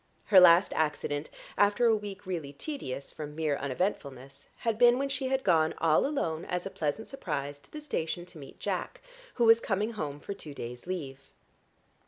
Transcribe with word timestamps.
Her 0.25 0.39
last 0.39 0.73
accident, 0.73 1.29
after 1.59 1.85
a 1.85 1.95
week 1.95 2.25
really 2.25 2.53
tedious 2.53 3.11
from 3.11 3.35
mere 3.35 3.55
uneventfulness, 3.57 4.47
had 4.55 4.79
been 4.79 4.97
when 4.97 5.09
she 5.09 5.27
had 5.27 5.43
gone 5.43 5.75
all 5.77 6.07
alone, 6.07 6.43
as 6.45 6.65
a 6.65 6.71
pleasant 6.71 7.07
surprise, 7.07 7.59
to 7.59 7.71
the 7.71 7.81
station 7.81 8.25
to 8.25 8.39
meet 8.39 8.59
Jack, 8.59 9.01
who 9.35 9.45
was 9.45 9.59
coming 9.59 9.91
home 9.91 10.19
for 10.19 10.33
two 10.33 10.55
days' 10.55 10.87
leave. 10.87 11.19